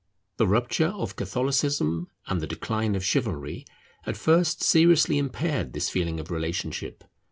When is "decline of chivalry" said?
2.47-3.67